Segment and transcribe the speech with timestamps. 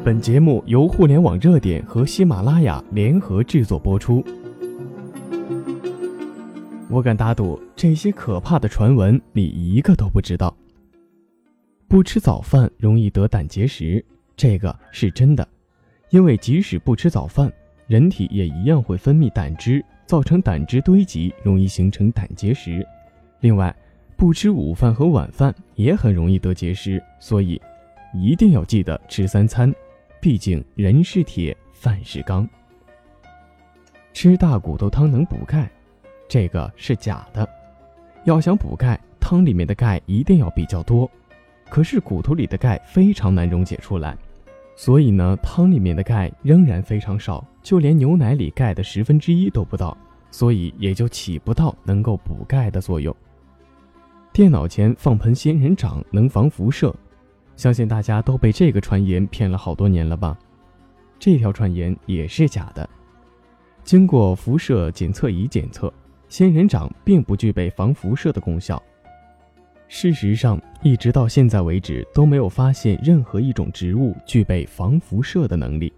[0.00, 4.24] 本节目由互联网热点和喜马拉雅联合制作播出。
[6.90, 10.52] 我敢打赌，这些可怕的传闻你一个都不知道。
[11.86, 14.04] 不吃早饭容易得胆结石，
[14.36, 15.46] 这个是真的，
[16.10, 17.52] 因为即使不吃早饭，
[17.86, 22.84] 人体也一样会分泌胆汁，造成胆汁堆积，容易形成胆结石。
[23.38, 23.72] 另外，
[24.16, 27.60] 不吃午饭和晚饭也很容易得结石，所以
[28.14, 29.72] 一定要记得吃三餐，
[30.22, 32.48] 毕竟人是铁，饭是钢。
[34.12, 35.68] 吃大骨头汤能补钙。
[36.28, 37.46] 这个是假的，
[38.22, 41.10] 要想补钙，汤里面的钙一定要比较多。
[41.68, 44.16] 可是骨头里的钙非常难溶解出来，
[44.76, 49.98] 所以呢，汤里面的钙仍然非常少，就连牛奶里钙的十分之一都不到，
[50.30, 53.12] 所以也就起不到能够补钙的作用。
[54.32, 56.94] 电脑前放盆仙人掌能防辐射，
[57.56, 60.36] 相信大家都被这个传言骗了好多年了吧？
[61.18, 62.88] 这条传言也是假的，
[63.84, 65.92] 经过辐射检测仪检测。
[66.28, 68.82] 仙人掌并不具备防辐射的功效。
[69.86, 75.92] 事实上，一直到现在为止都没有发现任何一种植物具备防辐射的能力。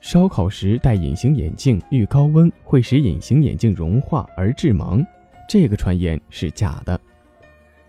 [0.00, 5.06] 烧烤时戴隐形眼镜遇高温会使隐形眼镜融化而致盲，
[5.48, 7.00] 这个传言是假的。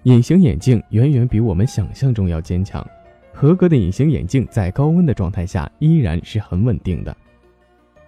[0.04, 2.86] 隐形眼镜远远比我们想象中要坚强，
[3.32, 7.16] 合格的隐形眼镜在高温的状态下依然是很稳定的，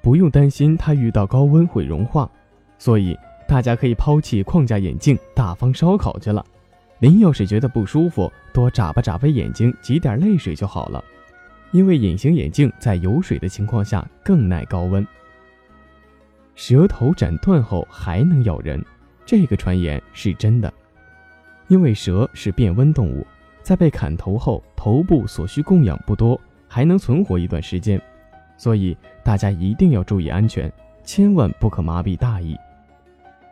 [0.01, 2.29] 不用担心它遇到高温会融化。
[2.79, 3.15] 所以
[3.47, 6.43] 大家可以抛弃框架眼镜，大方烧烤去了。
[6.97, 11.03] 您要是觉得不舒服，多眨巴眨巴眼睛，挤点泪水就好了。
[11.71, 15.05] 因为隐形眼镜在有水的情况下更耐高温。
[16.55, 18.83] 舌头斩断后还能咬人，
[19.25, 20.73] 这个传言是真的。
[21.67, 23.25] 因为蛇是变温动物，
[23.61, 28.01] 在被砍头后，头部所需供氧不多，还能存活一段时间。
[28.57, 30.71] 所以大家一定要注意安全，
[31.03, 32.57] 千万不可麻痹大意。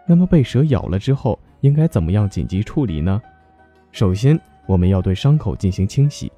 [0.06, 3.22] 那么被蛇咬了之后，应该怎么样紧急处理呢？
[3.92, 6.32] 首先，我们要对伤口进行清洗，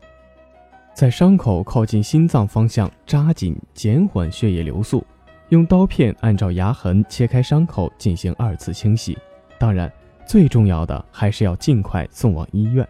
[0.94, 5.04] 在伤口靠近心脏方向扎紧，减缓血液流速。
[5.50, 9.18] 用刀片按照牙痕切开伤口进行二次清洗。
[9.60, 9.92] 当然，
[10.26, 12.88] 最重要的还是要尽快送往医院。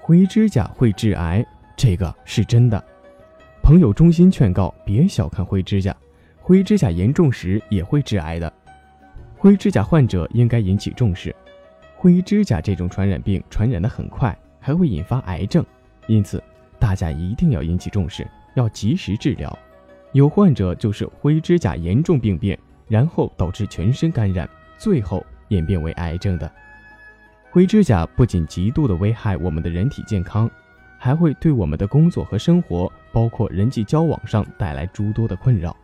[0.00, 1.44] 灰指甲会致癌，
[1.76, 2.82] 这个是真的。
[3.62, 5.96] 朋友衷心劝告，别小看灰指甲，
[6.40, 8.52] 灰指甲严重时也会致癌的。
[9.36, 11.34] 灰指甲患者应该引起重视。
[11.96, 15.64] 灰指甲这种传染病传染的很快，还会引发癌症，
[16.06, 16.42] 因此
[16.78, 19.56] 大家一定要引起重视，要及时治疗。
[20.12, 26.50] 有患者就是灰指甲严重病变，然后导致全身感染，最后演变为癌症的。
[27.50, 30.50] 灰指甲不仅极度的危害我们的人体健康，
[30.98, 35.76] 还会对我们的工作和生活，包括人际交往上带来诸多的困扰，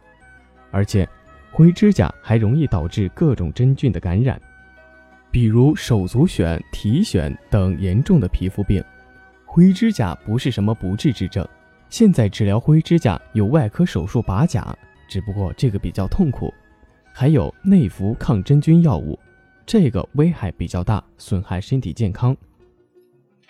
[0.72, 1.08] 而且。
[1.52, 4.38] 灰指甲还容易导致各种真菌的感染，
[5.30, 8.84] 比如手足癣、体癣等严重的皮肤病。
[9.46, 11.48] 灰指甲不是什么不治之症，
[11.88, 14.76] 现在治疗灰指甲有外科手术拔甲，
[15.08, 16.52] 只不过这个比较痛苦。
[17.10, 19.18] 还有内服抗真菌药物，
[19.66, 22.34] 这个危害比较大，损害身体健康。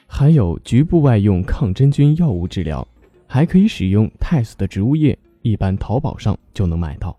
[0.06, 2.86] 还有局部外用抗真菌药物治疗，
[3.26, 7.14] 还可以使用泰斯的植物液，一般淘宝上就能买到。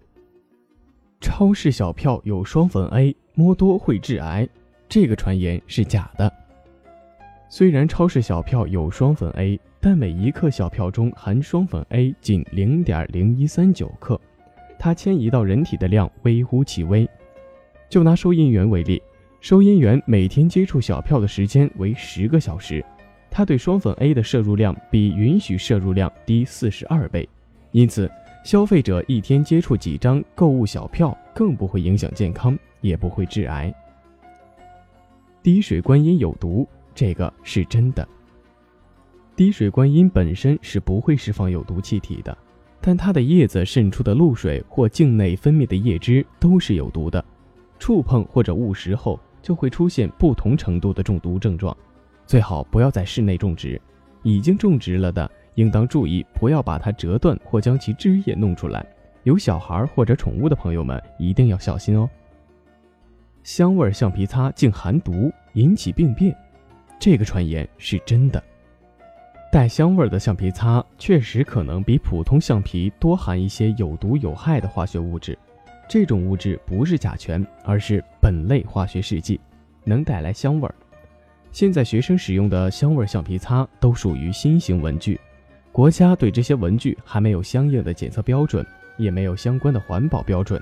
[1.22, 4.50] 超市小票有双酚 A，摸多会致癌，
[4.90, 6.32] 这个传言是假的。
[7.50, 14.20] 虽然超市小票有双酚 A，但每一克小票中含双酚 A 仅零点零一三九克，
[14.80, 17.08] 它迁移到人体的量微乎其微。
[17.90, 19.02] 就拿收银员为例，
[19.42, 22.84] 收银员每天接触小票的时间为十个小时，
[23.30, 27.28] 他对双酚 A 的摄入量比允许摄入量低四十二倍，
[27.72, 28.10] 因此。
[28.44, 33.74] 消费者一天接触几张购物小票，更不会影响健康，也不会致癌。
[35.44, 36.66] 滴水观音有毒，
[36.96, 38.08] 这个是真的。
[39.36, 42.38] 滴水观音本身是不会释放有毒气体的，
[42.80, 47.22] 但它的叶子渗出的露水或境内分泌的叶汁都是有毒的，
[47.80, 51.76] 触碰或者误食后就会出现不同程度的中毒症状。
[52.26, 53.82] 最好不要在室内种植，
[54.24, 55.30] 已经种植了的。
[55.56, 58.86] 应当注意，不要把它折断或将其枝叶弄出来。
[59.24, 62.08] 有小孩或者宠物的朋友们一定要小心哦。
[63.42, 66.36] 香味橡皮擦竟含毒，引起病变，
[67.00, 68.44] 这个传言是真的。
[69.52, 75.36] 带香味的橡皮擦确实可能比普通橡皮多含一些有毒有害的化学物质，
[75.88, 79.40] 这种物质不是甲醛，而是苯类化学试剂，
[79.84, 80.76] 能带来香味儿。
[81.52, 85.20] 现在学生使用的香味橡皮擦都属于新型文具。
[85.72, 88.66] 国家对这些文具还没有相应的检测标准，
[88.98, 90.62] 也没有相关的环保标准。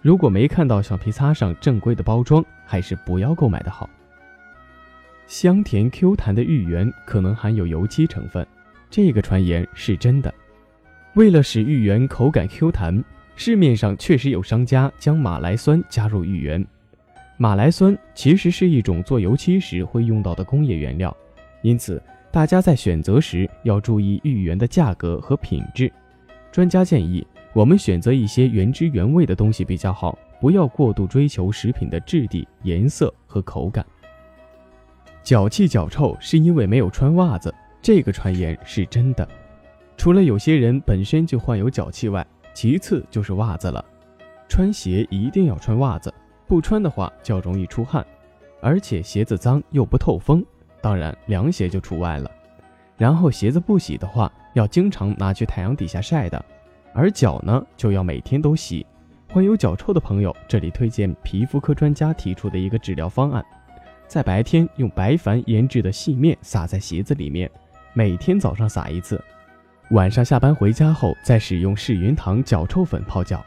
[0.00, 3.88] 如果没看到橡皮擦上正规的包装，还是不要购买的好。
[5.26, 8.46] 香甜 Q 弹的芋圆可能含有油漆成分，
[8.90, 10.32] 这个传言是真的。
[11.14, 16.64] 为了使芋圆口感 Q 弹，市面上确实有商家将马来酸加入芋圆。
[17.36, 21.16] 马来酸其实是一种做油漆时会用到的工业原料，
[21.62, 22.00] 因此
[22.30, 25.90] 大家在选择时要注意芋圆的价格和品质。
[26.52, 33.84] 专家建议我们选择一些原汁原味的东西比较好，不要过度追求食品的质地、颜色和口感。
[35.24, 39.26] 脚气脚臭是因为没有穿袜子，这个传言是真的。
[39.96, 43.84] 除了有些人本身就患有脚气外，其次就是袜子了。
[44.48, 46.12] 穿鞋一定要穿袜子。
[46.46, 48.06] 不穿的话较容易出汗，
[48.60, 50.44] 而且鞋子脏又不透风，
[50.82, 52.30] 当然凉鞋就除外了。
[52.98, 56.44] 然后鞋子不洗的话，要经常拿去太阳底下晒的。
[56.92, 58.84] 而脚呢，就要每天都洗。
[59.30, 63.42] 患有脚臭的朋友，这里推荐皮肤科专家提出的一个治疗方案：
[64.06, 67.50] 在白天用白矾研制的细面撒在鞋子里面，
[67.94, 69.18] 每天早上撒一次，
[69.92, 73.44] 晚上下班回家后再使用世云堂脚臭粉泡脚，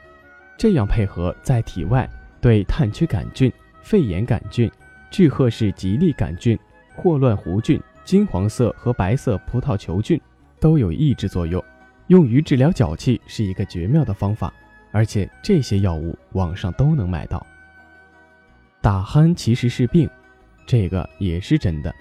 [0.56, 2.08] 这样配合在体外。
[2.40, 3.52] 对炭疽杆菌、
[3.82, 4.72] 肺炎杆菌、
[5.10, 6.58] 巨贺氏吉利杆菌、
[6.96, 10.22] 霍乱弧菌、金黄色和白色葡萄球菌
[10.60, 11.64] 都有抑制作用，
[12.08, 14.54] 用于治疗脚气是一个绝妙的方法。
[14.92, 17.44] 而且这些药物网上都能买到。
[18.82, 20.08] 打鼾其实是病，
[20.68, 21.92] 这个也是真的。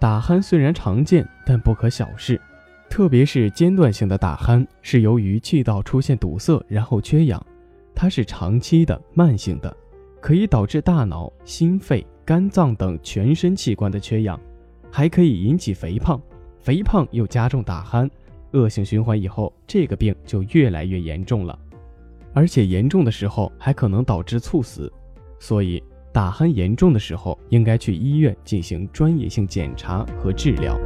[0.00, 2.40] 打鼾虽然常见，但不可小视，
[2.90, 7.44] 特别是间断性的打鼾，是由于气道出现堵塞，然后缺氧。
[7.94, 9.76] 它是长期的、慢性的，
[10.20, 14.40] 可以导致大脑、心肺、肝脏等全身器官的缺氧，
[14.90, 16.20] 还可以引起肥胖，
[16.60, 18.08] 肥胖又加重打鼾，
[18.52, 21.58] 恶性循环以后，这个病就越来越严重了，
[22.32, 24.92] 而且严重的时候还可能导致猝死。
[25.40, 25.82] 所以，
[26.12, 30.78] 打鼾严重的时候，应该去医院进行专业性检查和治疗。